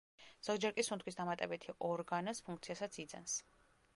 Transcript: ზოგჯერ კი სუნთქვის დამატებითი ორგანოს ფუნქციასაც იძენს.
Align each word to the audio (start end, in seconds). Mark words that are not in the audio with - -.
ზოგჯერ 0.45 0.71
კი 0.77 0.85
სუნთქვის 0.87 1.19
დამატებითი 1.19 1.75
ორგანოს 1.91 2.43
ფუნქციასაც 2.47 3.01
იძენს. 3.07 3.37